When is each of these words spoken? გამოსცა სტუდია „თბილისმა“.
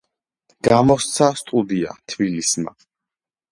გამოსცა 0.67 1.27
სტუდია 1.43 1.93
„თბილისმა“. 2.15 2.77